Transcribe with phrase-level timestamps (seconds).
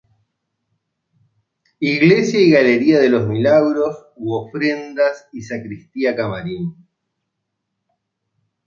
[1.79, 6.75] Iglesia y galería de "los milagros" u ofrendas y sacristía-camarín.